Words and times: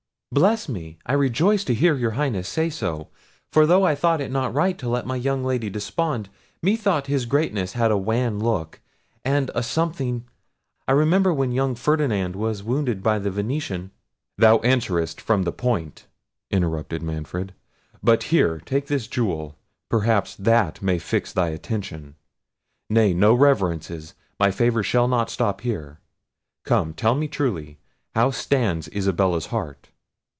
"Bless 0.33 0.69
me, 0.69 0.97
I 1.05 1.11
rejoice 1.11 1.65
to 1.65 1.73
hear 1.73 1.93
your 1.95 2.11
Highness 2.11 2.47
say 2.47 2.69
so; 2.69 3.09
for 3.51 3.65
though 3.65 3.85
I 3.85 3.95
thought 3.95 4.21
it 4.21 4.31
not 4.31 4.53
right 4.53 4.77
to 4.77 4.87
let 4.87 5.05
my 5.05 5.17
young 5.17 5.43
Lady 5.43 5.69
despond, 5.69 6.29
methought 6.63 7.07
his 7.07 7.25
greatness 7.25 7.73
had 7.73 7.91
a 7.91 7.97
wan 7.97 8.39
look, 8.39 8.79
and 9.25 9.51
a 9.53 9.61
something—I 9.61 10.91
remember 10.93 11.33
when 11.33 11.51
young 11.51 11.75
Ferdinand 11.75 12.37
was 12.37 12.63
wounded 12.63 13.03
by 13.03 13.19
the 13.19 13.29
Venetian—" 13.29 13.91
"Thou 14.37 14.59
answerest 14.59 15.19
from 15.19 15.43
the 15.43 15.51
point," 15.51 16.05
interrupted 16.49 17.03
Manfred; 17.03 17.53
"but 18.01 18.23
here, 18.31 18.59
take 18.65 18.87
this 18.87 19.07
jewel, 19.07 19.57
perhaps 19.89 20.33
that 20.37 20.81
may 20.81 20.97
fix 20.97 21.33
thy 21.33 21.49
attention—nay, 21.49 23.13
no 23.13 23.33
reverences; 23.33 24.13
my 24.39 24.49
favour 24.49 24.81
shall 24.81 25.09
not 25.09 25.29
stop 25.29 25.59
here—come, 25.59 26.93
tell 26.93 27.15
me 27.15 27.27
truly; 27.27 27.79
how 28.15 28.31
stands 28.31 28.87
Isabella's 28.95 29.47
heart?" 29.47 29.89